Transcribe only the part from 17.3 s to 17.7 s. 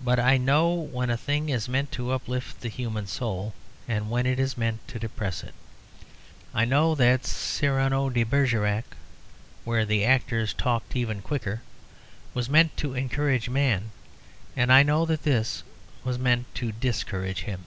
him."